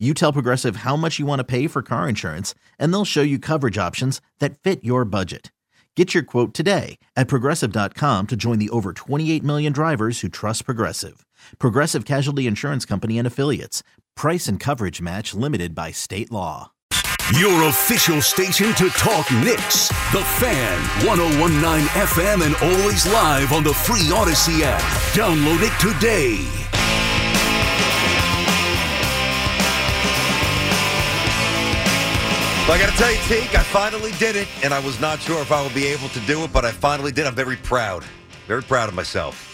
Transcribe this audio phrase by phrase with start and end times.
[0.00, 3.22] You tell Progressive how much you want to pay for car insurance, and they'll show
[3.22, 5.52] you coverage options that fit your budget.
[5.96, 10.64] Get your quote today at progressive.com to join the over 28 million drivers who trust
[10.64, 11.24] Progressive.
[11.60, 13.84] Progressive Casualty Insurance Company and Affiliates.
[14.16, 16.72] Price and coverage match limited by state law.
[17.38, 19.88] Your official station to talk Knicks.
[20.12, 24.82] The Fan, 1019 FM, and always live on the free Audacy app.
[25.14, 26.63] Download it today.
[32.66, 35.20] Well, I got to tell you, Teak, I finally did it, and I was not
[35.20, 37.26] sure if I would be able to do it, but I finally did.
[37.26, 38.04] I'm very proud.
[38.46, 39.50] Very proud of myself.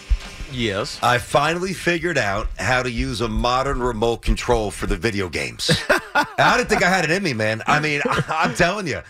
[0.49, 0.97] Yes.
[1.03, 5.69] I finally figured out how to use a modern remote control for the video games.
[6.15, 7.61] I didn't think I had it in me, man.
[7.67, 9.01] I mean, I'm telling you,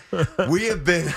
[0.48, 1.12] we have been.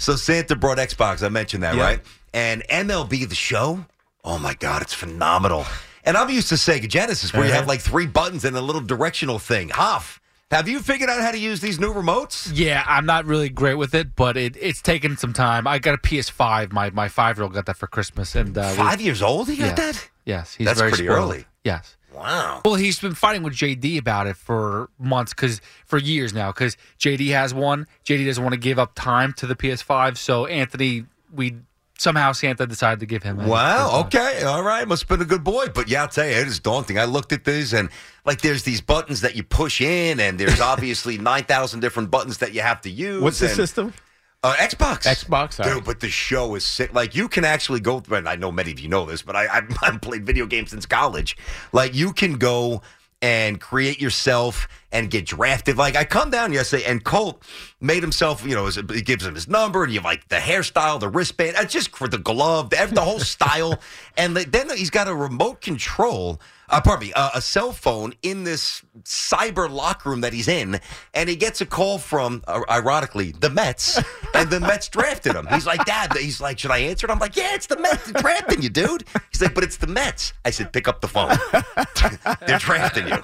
[0.00, 1.24] So Santa brought Xbox.
[1.24, 1.82] I mentioned that, Yeah.
[1.84, 2.00] right?
[2.32, 3.84] And MLB The Show.
[4.24, 5.66] Oh my God, it's phenomenal.
[6.04, 7.60] And I'm used to Sega Genesis, where you Uh-huh.
[7.60, 9.68] have like three buttons and a little directional thing.
[9.68, 12.50] Hoff, have you figured out how to use these new remotes?
[12.54, 15.66] Yeah, I'm not really great with it, but it, it's taken some time.
[15.66, 16.72] I got a PS5.
[16.72, 19.56] My my five year old got that for Christmas, and uh, Five years old, he
[19.56, 20.10] got yes, that?
[20.24, 21.18] Yes, he's That's very pretty spoiled.
[21.18, 21.44] early.
[21.64, 21.96] Yes.
[22.14, 22.60] Wow.
[22.64, 26.76] Well, he's been fighting with JD about it for months, because for years now, because
[27.00, 27.86] JD has one.
[28.04, 31.56] JD doesn't want to give up time to the PS5, so Anthony, we
[31.98, 33.40] somehow Santa decided to give him.
[33.40, 34.00] a Wow.
[34.06, 34.42] Okay.
[34.42, 34.86] All right.
[34.86, 35.66] Must have been a good boy.
[35.74, 36.98] But yeah, I'll tell you, it is daunting.
[36.98, 37.88] I looked at these and
[38.24, 42.52] like there's these buttons that you push in, and there's obviously 9,000 different buttons that
[42.54, 43.22] you have to use.
[43.22, 43.94] What's the and- system?
[44.42, 45.06] Uh, Xbox.
[45.06, 45.84] Xbox, Dude, right.
[45.86, 46.92] but the show is sick.
[46.92, 49.46] Like, you can actually go, and I know many of you know this, but I,
[49.46, 51.34] I, I've played video games since college.
[51.72, 52.82] Like, you can go
[53.22, 55.76] and create yourself and get drafted.
[55.76, 57.42] Like, I come down yesterday, and Colt
[57.80, 61.00] made himself, you know, he gives him his number, and you have like the hairstyle,
[61.00, 63.78] the wristband, uh, just for the glove, the, the whole style.
[64.16, 66.40] And then he's got a remote control.
[66.68, 70.80] Uh, pardon me, uh, a cell phone in this cyber locker room that he's in,
[71.12, 74.00] and he gets a call from, uh, ironically, the Mets,
[74.34, 75.48] and the Mets drafted him.
[75.50, 77.10] He's like, Dad, he's like, should I answer it?
[77.10, 78.04] I'm like, yeah, it's the Mets.
[78.04, 79.02] They're drafting you, dude.
[79.32, 80.32] He's like, but it's the Mets.
[80.44, 81.36] I said, pick up the phone.
[82.46, 83.18] They're drafting you.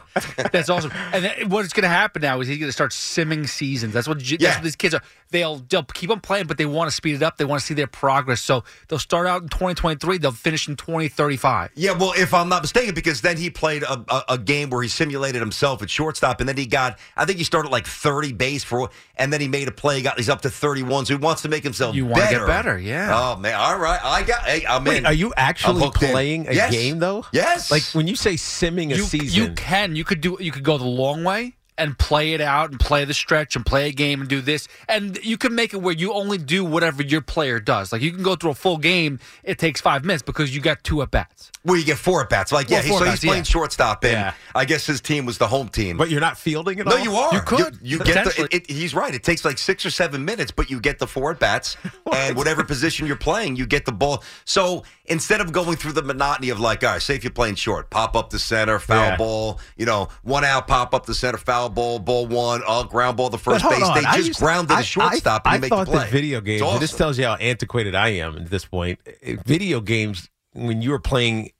[0.52, 0.92] That's awesome.
[1.12, 3.92] And then what's going to happen now is he's going to start simming seasons.
[3.94, 4.36] That's what Yeah.
[4.38, 5.02] that's what these kids are.
[5.30, 7.36] They'll they'll keep on playing, but they want to speed it up.
[7.36, 8.40] They want to see their progress.
[8.40, 10.18] So they'll start out in 2023.
[10.18, 11.70] They'll finish in 2035.
[11.76, 14.82] Yeah, well, if I'm not mistaken, because then he played a, a, a game where
[14.82, 18.32] he simulated himself at shortstop, and then he got, I think he started like 30
[18.32, 20.02] base for, and then he made a play.
[20.02, 21.94] Got he's up to 31, so he wants to make himself.
[21.94, 22.38] You wanna better.
[22.40, 23.10] get better, yeah.
[23.16, 24.42] Oh man, all right, I got.
[24.44, 25.06] Hey, I'm Wait, in.
[25.06, 26.10] are you actually hooked in.
[26.10, 26.72] playing a Yes.
[26.72, 27.24] game though?
[27.32, 27.70] Yes.
[27.70, 30.64] Like when you say simming a You season, you can you could do you could
[30.64, 33.92] go the long way and play it out and play the stretch and play a
[33.92, 37.20] game and do this and you can make it where you only do whatever your
[37.20, 37.92] player does.
[37.92, 39.18] Like you can go through a full game.
[39.44, 41.50] It takes five minutes because you got two at bats.
[41.64, 42.52] Well, you get four at bats.
[42.52, 43.44] Like, yeah, Well, he, so at-bats, he's playing yeah.
[43.44, 44.32] shortstop, and Yeah.
[44.54, 45.96] I guess his team was the home team.
[45.98, 46.92] but you're not fielding at all?
[46.92, 47.04] no, all.
[47.04, 47.34] you are.
[47.34, 48.44] You could, You, get the.
[48.44, 49.14] It, it, he's right.
[49.14, 51.76] It takes like six or seven minutes, but you get the four at bats,
[52.14, 54.22] and whatever position you're playing, you get the ball.
[54.46, 57.56] So instead of going through the monotony of like, all right, say if you're playing
[57.56, 59.16] short, pop up the center, foul Yeah.
[59.16, 63.16] ball, you know, one out, pop up the center, foul ball, ball one, uh, ground
[63.16, 63.82] ball the first base.
[63.82, 65.92] on, They I just used- grounded I- the shortstop, I, and you make thought the
[65.92, 66.00] play.
[66.04, 66.62] that video games.
[66.62, 68.98] And This tells you how antiquated I am at this point.
[69.46, 71.50] Video games, when you were playing,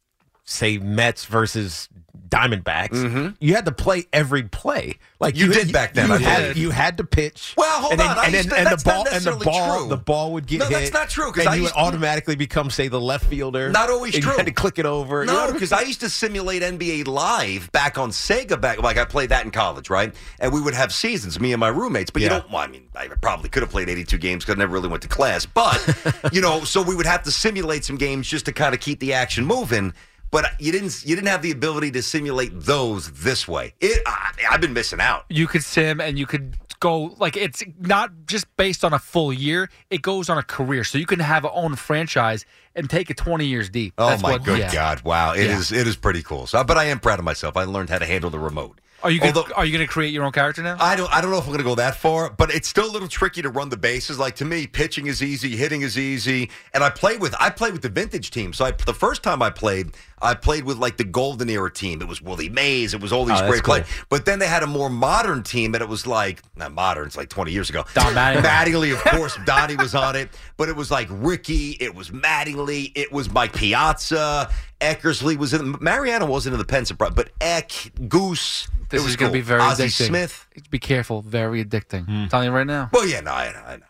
[0.51, 1.89] say Mets versus
[2.29, 4.99] Diamondbacks, you had to play every play.
[5.19, 5.47] Like Mm-hmm.
[5.49, 7.55] You did back then, You I had, you had to pitch.
[7.57, 9.89] Well, hold and then, on, and then, to- and the ball and the ball true.
[9.89, 10.79] the ball would get No, hit.
[10.79, 13.71] that's not true, 'cause And I you would to- automatically become say the left fielder.
[13.71, 14.31] Not always true.
[14.33, 15.21] You had to click it over.
[15.25, 18.61] You No, because I used to simulate NBA Live back on Sega.
[18.61, 20.15] Back like I played that in college, right?
[20.39, 22.11] And we would have seasons, me and my roommates.
[22.11, 22.39] But you Yeah.
[22.41, 22.51] don't.
[22.51, 25.03] Well, I mean, I probably could have played 82 games because I never really went
[25.03, 25.47] to class.
[25.47, 25.81] But
[26.33, 29.01] you know, so we would have to simulate some games just to kind of keep
[29.01, 29.93] the action moving.
[30.31, 31.05] But you didn't.
[31.05, 33.75] You didn't have the ability to simulate those this way.
[33.81, 34.01] It.
[34.07, 35.25] I, I've been missing out.
[35.29, 39.33] You could sim and you could go like it's not just based on a full
[39.33, 40.85] year; it goes on a career.
[40.85, 42.45] So you can have a own franchise
[42.77, 43.95] and take it twenty years deep.
[43.99, 44.73] Oh That's my what- good yeah.
[44.73, 45.03] God!
[45.03, 45.81] Wow, it is Yeah.
[45.81, 46.47] it is pretty cool.
[46.47, 47.57] So, but I am proud of myself.
[47.57, 48.81] I learned how to handle the remote.
[49.03, 50.77] Are you gonna, Although- are you going to create your own character now?
[50.79, 52.85] I don't I don't know if I'm going to go that far, but it's still
[52.85, 54.19] a little tricky to run the bases.
[54.19, 57.71] Like to me, pitching is easy, hitting is easy, and I play with I play
[57.71, 58.53] with the vintage team.
[58.53, 62.03] So I, the first time I played, I played with like the golden era team.
[62.03, 62.93] It was Willie Mays.
[62.95, 63.81] It was all these Oh, great play.
[63.81, 64.05] cool.
[64.11, 67.07] But then they had a more modern team, and it was like not modern.
[67.07, 67.85] It's like 20 years ago.
[67.95, 68.43] Don Mattingly.
[68.43, 71.77] Mattingly, of course, Donnie was on it, but it was like Ricky.
[71.81, 72.93] It was Mattingly.
[72.95, 74.51] It was Mike Piazza.
[74.81, 75.77] Eckersley was in.
[75.81, 77.71] Mariano wasn't in the Pensa, but Eck,
[78.09, 78.69] Goose.
[78.89, 79.35] this it was is going cool.
[79.35, 80.07] to be very Ozzie addicting.
[80.07, 80.47] Smith.
[80.71, 81.23] Be careful.
[81.23, 82.09] Very addicting.
[82.09, 82.89] I'm telling you right now.
[82.93, 83.83] Well, yeah, no, I know, I know,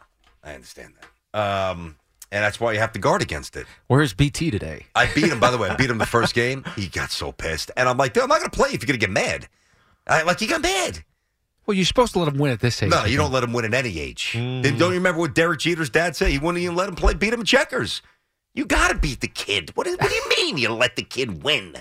[0.43, 0.95] I understand
[1.33, 1.39] that.
[1.39, 1.97] Um,
[2.33, 3.67] and that's why you have to guard against it.
[3.87, 4.87] Where's BT today?
[4.95, 5.69] I beat him, by the way.
[5.69, 6.65] I beat him the first game.
[6.77, 8.87] He got so pissed, and I'm like, dude, I'm not going to play if you're
[8.87, 9.49] going to get mad.
[10.07, 11.05] I, like, he got mad.
[11.67, 12.91] Well, you're supposed to let him win at this age.
[12.91, 14.33] No, you don't let him win at any age.
[14.33, 14.63] Hmm.
[14.63, 16.31] Then Don't you remember what Derek Jeter's dad said?
[16.31, 18.03] He wouldn't even let him play, beat him in checkers.
[18.55, 19.71] You got to beat the kid.
[19.77, 21.77] What, is, what do you mean you let the kid win?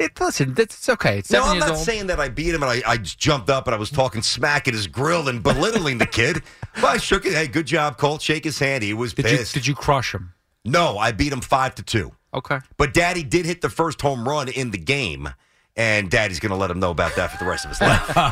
[0.00, 1.18] It, listen, it's okay.
[1.18, 1.78] It's No, I'm not old.
[1.78, 4.68] saying that I beat him and I, I jumped up and I was talking smack
[4.68, 6.42] at his grill and belittling the kid.
[6.76, 7.32] But I shook it.
[7.34, 8.22] Hey, good job, Colt.
[8.22, 8.82] Shake his hand.
[8.84, 9.54] He was did you pissed.
[9.54, 10.34] did you crush him?
[10.64, 12.12] No, I beat him five to two.
[12.34, 12.58] Okay.
[12.76, 15.28] But Daddy did hit the first home run in the game,
[15.76, 18.16] and Daddy's going to let him know about that for the rest of his life.
[18.16, 18.24] All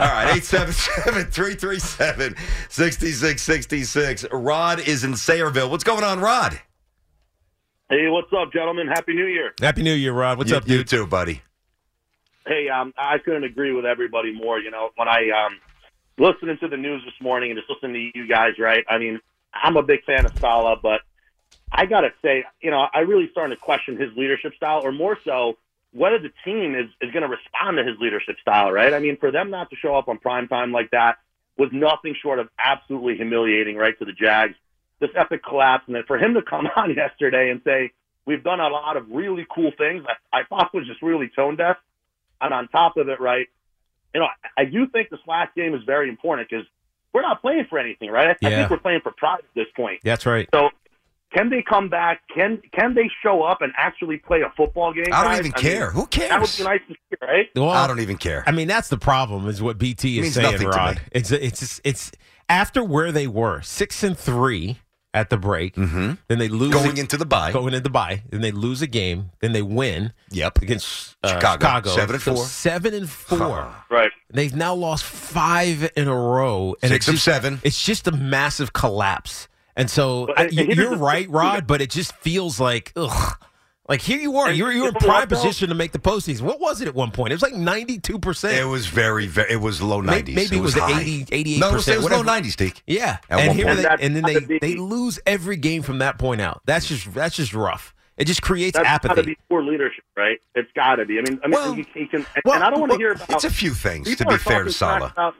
[0.00, 2.34] right, 877 337
[2.70, 4.24] 6666.
[4.32, 5.70] Rod is in Sayreville.
[5.70, 6.58] What's going on, Rod?
[7.92, 8.88] Hey, what's up, gentlemen?
[8.88, 9.52] Happy New Year.
[9.60, 10.38] Happy New Year, Rod.
[10.38, 11.42] What's you, up, You too, buddy.
[12.46, 14.58] Hey, um, I couldn't agree with everybody more.
[14.58, 15.58] You know, when I um,
[16.16, 18.82] listening to the news this morning and just listening to you guys, right?
[18.88, 19.20] I mean,
[19.52, 21.02] I'm a big fan of Salah, but
[21.70, 25.18] I gotta say, you know, I really starting to question his leadership style, or more
[25.22, 25.58] so,
[25.92, 28.94] whether the team is is going to respond to his leadership style, right?
[28.94, 31.18] I mean, for them not to show up on prime time like that
[31.58, 34.54] was nothing short of absolutely humiliating, right, to the Jags.
[35.02, 37.90] This epic collapse, and then for him to come on yesterday and say
[38.24, 41.56] we've done a lot of really cool things, I, I thought was just really tone
[41.56, 41.76] deaf.
[42.40, 43.48] And on top of it, right,
[44.14, 46.66] you know, I do think this last game is very important because
[47.12, 48.28] we're not playing for anything, right?
[48.28, 50.00] I, I think we're playing for pride at this point.
[50.04, 50.48] That's right.
[50.54, 50.70] So,
[51.34, 52.20] can they come back?
[52.34, 55.06] Can can they show up and actually play a football game?
[55.12, 55.38] I don't guys?
[55.40, 55.90] even mean, care.
[55.90, 56.28] Who cares?
[56.28, 56.58] That would cares?
[56.58, 57.48] be nice to see, right?
[57.56, 58.44] Well, I don't even care.
[58.46, 59.48] I mean, that's the problem.
[59.48, 60.96] Is what BT is Means saying, nothing to Rod.
[60.96, 61.02] me.
[61.12, 62.12] It's it's it's
[62.48, 64.78] after where they were six and three
[65.14, 65.74] at the break.
[65.76, 66.16] Mhm.
[66.28, 67.52] Then they lose Going a- into the bye.
[67.52, 68.22] going into the bye.
[68.30, 69.30] Then they lose a game.
[69.40, 70.62] Then they win Yep.
[70.62, 71.52] against uh, Chicago.
[71.66, 71.90] Chicago.
[71.90, 72.44] Seven and So four.
[72.46, 73.74] Seven and four.
[73.90, 74.10] Right.
[74.32, 77.60] They've now lost five in a row, and Six it's of just, seven.
[77.62, 79.48] It's just a massive collapse.
[79.76, 82.92] And so But- I- and you- here's you're right, Rod, but it just feels like
[82.96, 83.36] ugh.
[83.92, 86.40] Like here you are, you're you're in prime position to make the postseason.
[86.42, 87.30] What was it at one point?
[87.30, 88.56] It was like ninety two percent.
[88.56, 90.06] It was very, very, it was low 90s.
[90.06, 90.98] Maybe- maybe it was high.
[91.02, 92.82] 80, 88%, No, it was, it was low 90s, Deke.
[92.86, 93.78] Yeah, At and one here point.
[93.82, 96.62] they, and then they they lose every game from that point out.
[96.64, 97.94] That's just that's just rough.
[98.16, 99.26] It just creates That's got to apathy.
[99.32, 100.38] be poor leadership, right?
[100.54, 101.18] It's got to be.
[101.18, 102.94] I mean, I mean, Well- you, you can, and, well, and I don't want to
[102.94, 103.28] Well, hear about.
[103.30, 105.10] it's a few things, to be fair to Salah.
[105.12, 105.34] about-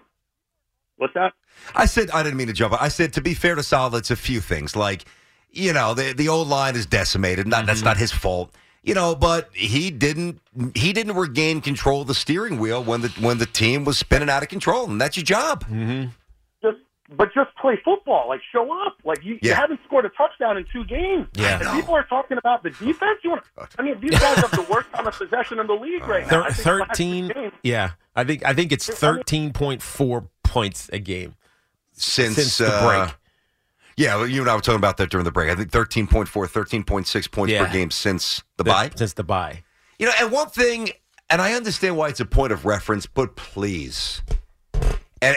[0.97, 1.33] What's that?
[1.75, 2.75] I said I didn't mean to jump.
[2.81, 4.77] I said to be fair to Salah, it's a few things.
[4.77, 5.07] Like,
[5.53, 7.47] you know, the the old line is decimated.
[7.47, 8.51] Not that's not his fault.
[8.83, 10.41] You know, but he didn't
[10.75, 14.29] he didn't regain control of the steering wheel when the when the team was spinning
[14.29, 15.65] out of control, and that's your job.
[16.63, 16.79] Just,
[17.17, 18.29] but just play football.
[18.29, 18.97] Like show up.
[19.05, 21.29] Like you, you haven't scored a touchdown in two games.
[21.35, 21.61] Yeah.
[21.61, 23.21] And people are talking about the defense.
[23.23, 23.45] You want?
[23.79, 26.31] I mean, these guys have the worst time of possession in the league right now.
[26.31, 29.53] Thir- I think the last Thirteen, two games- yeah, I think I think it's thirteen
[29.53, 31.37] point four points a game
[31.93, 33.15] Since, since the uh, break.
[33.97, 35.51] Yeah, you and I were talking about that during the break.
[35.51, 37.67] I think 13.4, 13.6 points Yeah.
[37.67, 38.91] per game since the The- bye.
[38.95, 39.63] since the bye.
[39.99, 40.91] You know, and one thing,
[41.31, 44.23] and I understand why it's a point of reference, but please,
[45.21, 45.37] and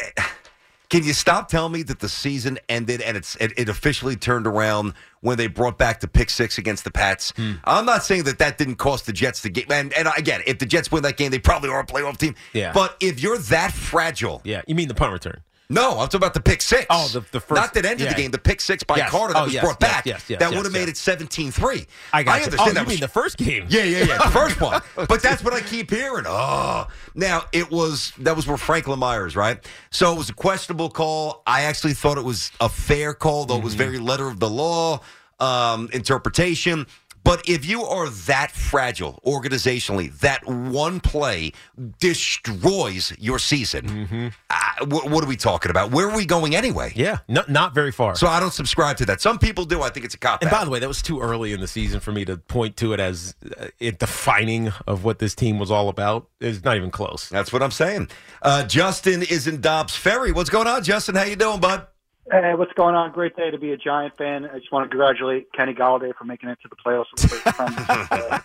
[0.89, 4.47] can you stop telling me that the season ended and it's it, it officially turned
[4.47, 7.33] around when they brought back the pick six against the Pats?
[7.35, 7.53] Hmm.
[7.65, 10.59] I'm not saying that that didn't cost the Jets the game, and and again, if
[10.59, 12.35] the Jets win that game, they probably are a playoff team.
[12.53, 12.71] Yeah.
[12.71, 15.41] But if you're that fragile, Yeah, you mean the punt return?
[15.69, 16.85] No, I'm talking about the pick six.
[16.89, 18.13] Oh, the- the first- not that ended yeah.
[18.13, 19.09] the game, the pick six by Yes.
[19.09, 20.05] Carter that Oh, was yes, brought yes, back.
[20.05, 21.87] yes, yes, that would have made it 17-3.
[22.13, 22.43] I got you.
[22.45, 23.65] understand Oh, that you was mean the first game?
[23.69, 24.17] yeah, yeah, yeah.
[24.17, 24.81] The first one.
[24.95, 26.25] But that's what I keep hearing.
[26.27, 26.87] Oh.
[27.15, 29.57] Now, it was, that was where Franklin Myers, right?
[29.89, 31.41] So it was a questionable call.
[31.47, 34.49] I actually thought it was a fair call, though it was very letter of the
[34.49, 35.01] law
[35.39, 36.87] um, interpretation.
[37.25, 41.51] But if you are that fragile organizationally, that one play
[41.99, 44.31] destroys your season.
[44.49, 45.89] Uh, wh- what are we talking about?
[45.91, 46.93] Where are we going anyway?
[46.95, 48.15] Yeah, not not very far.
[48.15, 49.21] So I don't subscribe to that.
[49.21, 49.81] Some people do.
[49.81, 51.67] I think it's a cop and by the way, that was too early in the
[51.67, 55.57] season for me to point to it as uh, it defining of what this team
[55.57, 56.27] was all about.
[56.39, 57.27] It's not even close.
[57.29, 58.09] That's what I'm saying.
[58.43, 60.31] Uh, Justin is in Dobbs Ferry.
[60.31, 61.15] What's going on, Justin?
[61.15, 61.87] How you doing, bud?
[62.31, 63.11] Hey, what's going on?
[63.11, 64.45] Great day to be a Giant fan.
[64.45, 67.27] I just want to congratulate Kenny Golladay for making it to the playoffs for the
[67.27, 68.41] first time.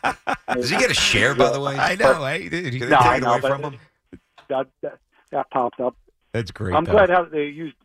[0.48, 1.76] Uh, Does he get a share, by the way?
[1.78, 2.22] I know.
[2.22, 3.78] I, dude, Can they No, take I it know, away from him?
[4.48, 4.98] that that,
[5.30, 5.96] that popped up.
[6.32, 6.74] That's great.
[6.74, 6.92] I'm though.
[6.92, 7.76] glad how they used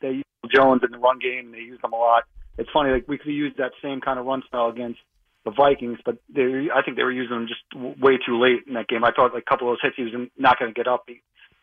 [0.00, 1.46] they used Jones in the run game.
[1.46, 2.24] and They used him a lot.
[2.56, 4.98] It's funny, like we could have used that same kind of run style against
[5.44, 8.64] the Vikings, but they I think they were using him just w- way too late
[8.66, 9.04] in that game.
[9.04, 11.04] I thought like a couple of those hits he was not going to get up.
[11.06, 11.20] He,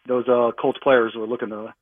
[0.08, 1.74] those uh, Colts players were looking to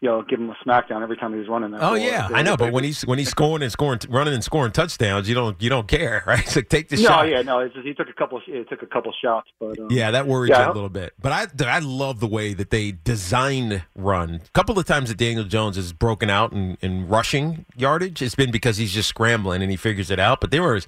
[0.00, 1.72] you know give him a smackdown every time he was running.
[1.72, 1.98] That Oh ball.
[1.98, 2.56] yeah, They- I know.
[2.56, 5.60] they- But when he's when he's scoring and scoring, running and scoring touchdowns, you don't
[5.60, 6.46] you don't care, right?
[6.48, 7.26] So take the no, shot.
[7.26, 8.40] No, yeah, no, it's just, he took a couple.
[8.44, 10.66] He took a couple shots, but um, Yeah, that worries Yeah.
[10.66, 11.14] you a little bit.
[11.20, 14.36] But I I love the way that they design run.
[14.46, 18.34] A couple of times that Daniel Jones has broken out in, in rushing yardage, it's
[18.34, 20.40] been because he's just scrambling and he figures it out.
[20.40, 20.86] But there was,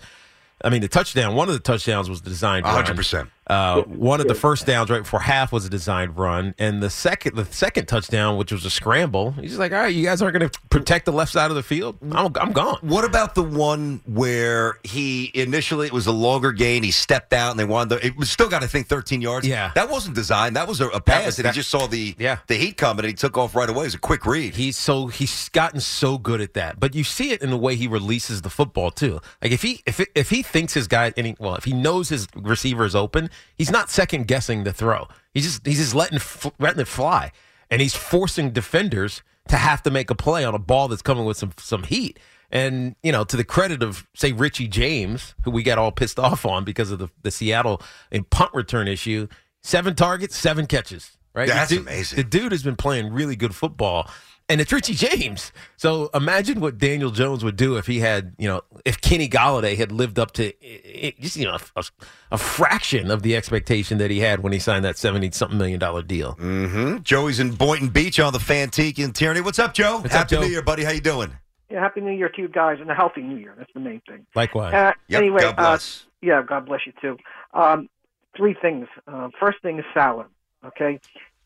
[0.65, 1.35] I mean, the touchdown.
[1.35, 3.29] One of the touchdowns was the designed 100%.
[3.51, 6.91] Uh, one of the first downs right before half was a designed run, and the
[6.91, 10.23] second the second touchdown, which was a scramble, he's just like, all right, you guys
[10.23, 11.97] aren't going to protect the left side of the field.
[12.13, 12.79] I'm, I'm gone.
[12.83, 17.51] What about the one where he initially it was a longer gain, he stepped out
[17.51, 19.47] and they wanted the, it was still got I think 13 yards.
[19.47, 19.73] Yeah.
[19.75, 20.57] that wasn't designed.
[20.57, 22.39] That was a, a pass, was- and he just saw the Yeah.
[22.47, 23.81] the heat coming and he took off right away.
[23.81, 24.55] It was a quick read.
[24.55, 27.75] He's so he's gotten so good at that, but you see it in the way
[27.75, 29.21] he releases the football too.
[29.43, 32.09] Like if he if it, if he thinks his guy, any well, if he knows
[32.11, 35.09] his receiver is open, he's not second guessing the throw.
[35.35, 36.19] He's just he's just letting
[36.59, 37.33] letting it fly,
[37.71, 41.25] and he's forcing defenders to have to make a play on a ball that's coming
[41.25, 42.19] with some some heat.
[42.53, 46.19] And you know, to the credit of say Richie James, who we got all pissed
[46.29, 47.81] off on because of the the Seattle
[48.11, 49.29] and punt return issue,
[49.63, 51.17] seven targets, seven catches.
[51.33, 52.17] Right, That's The dude- amazing.
[52.17, 54.11] The dude has been playing really good football,
[54.51, 55.53] and it's Richie James.
[55.79, 59.77] So imagine what Daniel Jones would do if he had, you know, if Kenny Golladay
[59.77, 61.85] had lived up to i- i- just you know a,
[62.33, 65.79] a fraction of the expectation that he had when he signed that seventy something million
[65.79, 66.35] dollar deal.
[66.35, 66.99] Mm-hmm.
[67.03, 69.41] Joey's in Boynton Beach on the Fan Tiki in Tierney.
[69.41, 69.99] What's up, Joe?
[70.01, 70.41] What's up, Happy Joe?
[70.43, 70.85] New Year, buddy.
[70.85, 71.31] How you doing?
[71.71, 73.55] Yeah, happy New Year to you guys and a healthy New Year.
[73.57, 74.27] That's the main thing.
[74.35, 76.03] Likewise, Uh, Yep, anyway, God bless.
[76.05, 77.17] Uh, yeah, God bless you too.
[77.55, 77.89] Um,
[78.37, 78.89] three things.
[79.07, 80.27] Uh, first thing is Salah.
[80.67, 80.99] Okay,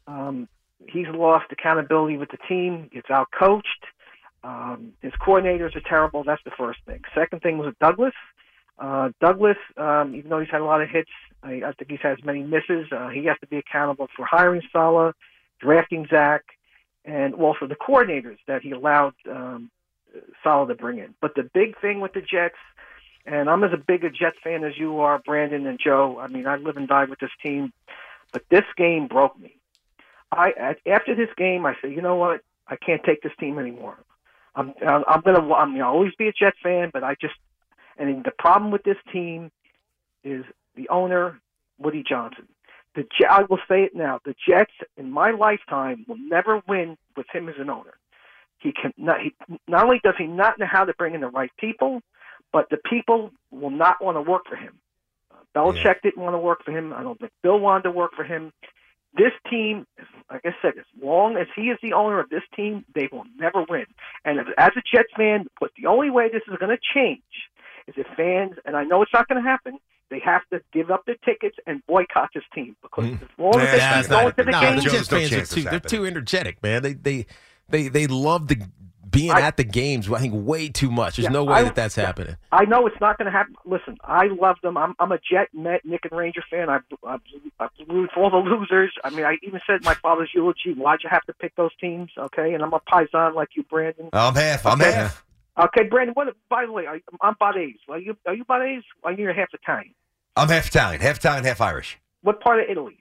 [0.07, 0.49] um,
[0.89, 2.89] he's lost accountability with the team.
[2.93, 3.85] It's out coached.
[4.43, 6.23] Um, his coordinators are terrible.
[6.23, 7.01] That's the first thing.
[7.15, 8.15] Second thing was Douglas.
[8.79, 11.11] Uh, Douglas, um, even though he's had a lot of hits,
[11.43, 12.87] I, I think he's had as many misses.
[12.93, 15.15] Uh, he has to be accountable for hiring Salah,
[15.61, 16.43] drafting Zach,
[17.05, 19.71] and also the coordinators that he allowed um,
[20.43, 21.15] Salah to bring in.
[21.21, 22.57] But the big thing with the Jets,
[23.27, 26.19] and I'm as a big a Jets fan as you are, Brandon and Joe.
[26.19, 27.73] I mean, I live and die with this team,
[28.33, 29.54] but this game broke me.
[30.35, 32.41] I after this game, I said, you know what?
[32.67, 33.97] I can't take this team anymore.
[34.55, 37.35] I'm I'm gonna I'm gonna always be a Jets fan, but I just
[37.99, 39.51] and the problem with this team
[40.23, 40.45] is
[40.77, 41.41] the owner
[41.79, 42.49] Woody Johnson.
[42.95, 44.21] The Jet, I will say it now.
[44.25, 47.95] The Jets in my lifetime will never win with him as an owner.
[48.59, 49.21] He can not.
[49.21, 49.35] He,
[49.67, 52.01] not only does he not know how to bring in the right people,
[52.53, 54.75] but the people will not want to work for him.
[55.33, 56.93] Uh, Belichick didn't want to work for him.
[56.93, 58.53] I don't think Bill wanted to work for him.
[59.17, 59.87] This team,
[60.31, 63.25] like I said, as long as he is the owner of this team, they will
[63.39, 63.87] never win.
[64.25, 67.23] And as, as a Jets fan, but the only way this is going to change
[67.87, 69.79] is if fans, and I know it's not going to happen,
[70.11, 73.79] they have to give up their tickets and boycott this team because as long as
[73.79, 75.33] Yeah, they it's keep going not- to the no, game, the Jones, Jets no fans
[75.33, 76.83] are too, they're too energetic, man.
[76.83, 77.27] They they
[77.69, 78.57] they they love the
[79.15, 80.11] being I- at the games.
[80.11, 81.17] I think way too much.
[81.17, 82.37] There's Yeah, no way I- that that's happening.
[82.53, 83.55] I know it's not going to happen.
[83.65, 84.77] Listen, I love them.
[84.77, 86.69] I'm I'm a Jet, Met, Nick, and Ranger fan.
[86.69, 87.19] I I,
[87.61, 88.93] I root for all the losers.
[89.05, 92.11] I mean, I even said my father's eulogy, "Why'd you have to pick those teams?"
[92.19, 94.11] Okay, and I'm a Paisan like you, Brandon.
[94.13, 94.67] I'm half.
[94.67, 94.93] I'm Okay.
[94.93, 95.25] half.
[95.59, 96.15] Okay, Brandon.
[96.15, 96.35] What?
[96.49, 97.79] By the way, I, I'm Bades.
[97.89, 98.85] Are you are you Bades?
[99.05, 99.95] Are you half Italian?
[100.37, 101.97] I'm half Italian, half Italian, half Irish.
[102.23, 102.99] What part of Italy?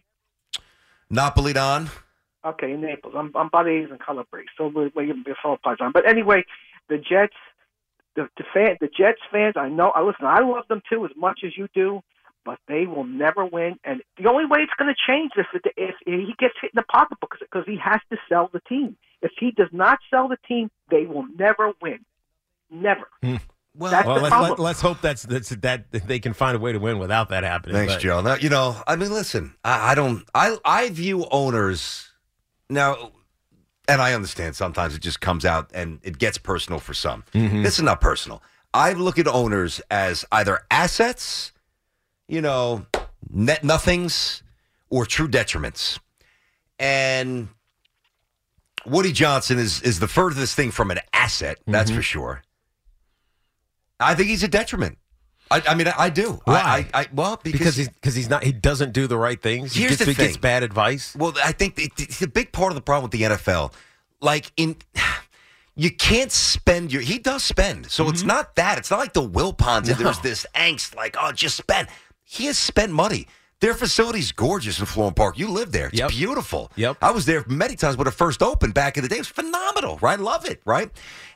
[1.12, 1.90] Napolitan.
[2.46, 3.14] Okay, in Naples.
[3.18, 5.94] I'm I'm Bades and Calabrese, so we're, we're fellow Paisan.
[5.94, 6.44] But anyway,
[6.90, 7.36] the Jets,
[8.16, 9.56] the the fan, the Jets fans.
[9.58, 9.90] I know.
[9.92, 10.26] I listen.
[10.26, 12.02] I love them too as much as you do.
[12.46, 15.96] But they will never win, and the only way it's going to change is if,
[16.06, 18.98] if he gets hit in the pocketbook because he has to sell the team.
[19.22, 22.00] If he does not sell the team, they will never win.
[22.70, 23.08] Never.
[23.22, 23.36] Hmm.
[23.78, 24.60] Well, Well, let's, problem.
[24.60, 27.46] let, us hope that's, that's that they can find a way to win without that
[27.46, 27.76] happening.
[27.78, 28.20] Thanks, But- Joe.
[28.22, 32.10] Now, you know, I mean, listen, I, I don't, I, I view owners
[32.74, 33.12] now,
[33.88, 37.24] and I understand sometimes it just comes out and it gets personal for some.
[37.34, 37.64] Mm-hmm.
[37.64, 38.42] This is not personal.
[38.74, 41.52] I look at owners as either assets,
[42.28, 42.86] you know,
[43.30, 44.42] net nothings,
[44.90, 46.00] or true detriments.
[46.80, 47.50] And
[48.86, 52.00] Woody Johnson is is the furthest thing from an asset, that's mm-hmm.
[52.00, 52.44] for sure.
[54.00, 54.98] I think he's a detriment.
[55.54, 56.42] I, I mean, I, do.
[56.46, 56.54] Why?
[56.56, 59.42] I, I, I well, because, because he's because he's not he doesn't do the right
[59.42, 59.74] things.
[59.74, 61.16] He Here's gets, the he gets bad advice.
[61.16, 63.74] well, I think it- it's a big part of the problem with the NFL.
[64.20, 64.78] Like in,
[65.76, 67.02] you can't spend your.
[67.02, 68.28] He does spend, so it's mm-hmm.
[68.30, 68.78] not that.
[68.78, 69.90] It's not like the Wilpons.
[69.90, 71.88] and There's this angst, like oh, just spend.
[72.24, 73.28] He has spent money.
[73.60, 75.40] Their facility's gorgeous in Florham Park.
[75.40, 75.88] You live there.
[75.88, 76.10] It's Yep.
[76.10, 76.70] beautiful.
[76.76, 76.98] Yep.
[77.02, 79.16] I was there many times when it first opened back in the day.
[79.16, 80.20] It was phenomenal, right?
[80.20, 80.92] I love it, right?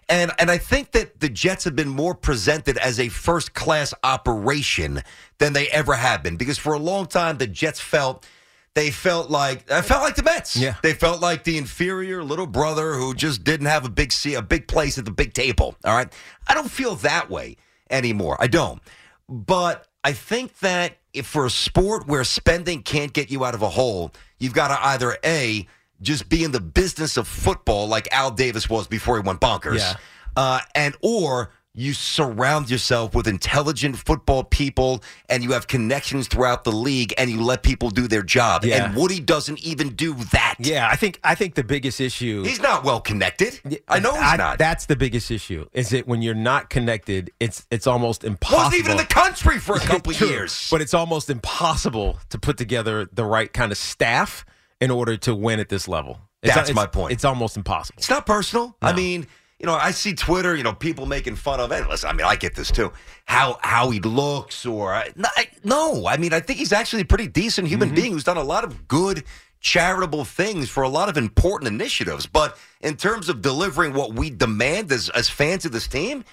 [0.09, 3.93] And and I think that the Jets have been more presented as a first class
[4.03, 5.03] operation
[5.37, 8.25] than they ever have been because for a long time the Jets felt
[8.73, 10.55] they felt like I felt like the Mets.
[10.55, 10.75] Yeah.
[10.81, 14.67] They felt like the inferior little brother who just didn't have a big a big
[14.67, 15.75] place at the big table.
[15.83, 16.11] All right.
[16.47, 17.57] I don't feel that way
[17.89, 18.37] anymore.
[18.39, 18.81] I don't.
[19.27, 23.61] But I think that if for a sport where spending can't get you out of
[23.61, 25.67] a hole, you've got to either A,
[26.01, 29.79] just be in the business of football like Al Davis was before he went bonkers.
[29.79, 29.95] Yeah.
[30.35, 36.63] Uh, and or you surround yourself with intelligent football people and you have connections throughout
[36.63, 38.65] the league and you let people do their job.
[38.65, 38.85] Yeah.
[38.85, 40.55] And Woody doesn't even do that.
[40.57, 43.59] Yeah, I think I think the biggest issue He's not well connected.
[43.87, 44.57] I know he's not.
[44.57, 45.67] That's the biggest issue.
[45.71, 48.63] Is that when you're not connected, it's it's almost impossible.
[48.63, 50.67] Wasn't even in the country for a couple years.
[50.71, 54.45] but it's almost impossible to put together the right kind of staff
[54.79, 56.19] in order to win at this level.
[56.43, 57.13] It's, That's it's- my point.
[57.13, 57.97] It's almost impossible.
[57.97, 58.75] It's not personal.
[58.81, 59.25] I mean,
[59.59, 61.87] you know, I see Twitter, you know, people making fun of it.
[61.89, 62.93] Listen, I mean, I get this too.
[63.25, 67.05] How how he looks, or I- no, I, no, mean, I think he's actually a
[67.05, 67.71] pretty decent Mm-hmm.
[67.73, 69.23] human being who's done a lot of good
[69.59, 72.27] charitable things for a lot of important initiatives.
[72.27, 76.23] But in terms of delivering what we demand as as fans of this team,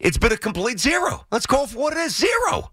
[0.00, 1.24] it's been a complete zero.
[1.30, 2.72] Let's call for what it is, zero.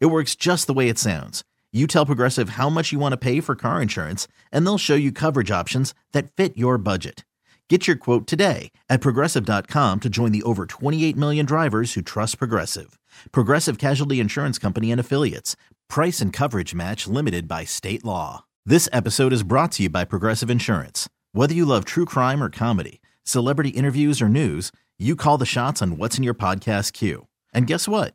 [0.00, 1.44] It works just the way it sounds.
[1.72, 4.94] You tell Progressive how much you want to pay for car insurance, and they'll show
[4.94, 7.24] you coverage options that fit your budget.
[7.68, 12.38] Get your quote today at progressive.com to join the over 28 million drivers who trust
[12.38, 12.98] Progressive.
[13.32, 15.56] Progressive Casualty Insurance Company and Affiliates.
[15.88, 18.44] Price and coverage match limited by state law.
[18.66, 21.08] This episode is brought to you by Progressive Insurance.
[21.32, 25.80] Whether you love true crime or comedy, celebrity interviews or news, you call the shots
[25.80, 27.26] on what's in your podcast queue.
[27.52, 28.14] And guess what?